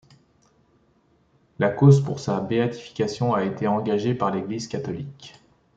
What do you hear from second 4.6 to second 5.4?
catholique.